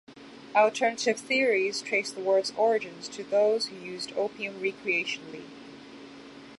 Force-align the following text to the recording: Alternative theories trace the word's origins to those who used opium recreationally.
Alternative 0.55 1.19
theories 1.19 1.83
trace 1.83 2.09
the 2.09 2.21
word's 2.21 2.49
origins 2.57 3.07
to 3.09 3.23
those 3.23 3.67
who 3.67 3.75
used 3.75 4.11
opium 4.17 4.59
recreationally. 4.59 5.43